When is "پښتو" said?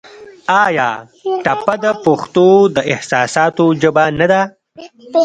2.03-2.47